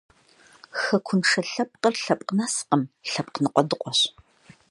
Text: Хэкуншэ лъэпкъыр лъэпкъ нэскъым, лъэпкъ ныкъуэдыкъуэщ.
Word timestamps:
Хэкуншэ 0.81 1.41
лъэпкъыр 1.51 1.95
лъэпкъ 2.03 2.31
нэскъым, 2.37 2.81
лъэпкъ 3.09 3.37
ныкъуэдыкъуэщ. 3.43 3.99